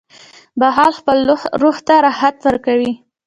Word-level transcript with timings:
•بخښل 0.59 0.91
خپل 0.99 1.17
روح 1.61 1.77
ته 1.87 1.95
راحت 2.05 2.35
ورکوي. 2.45 2.93